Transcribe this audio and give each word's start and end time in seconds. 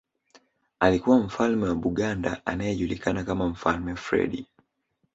Alikuwa 0.79 1.19
Mfalme 1.19 1.67
wa 1.67 1.75
Buganda 1.75 2.41
anayejulikana 2.45 3.23
kama 3.23 3.47
Mfalme 3.47 3.95
Freddie 3.95 4.45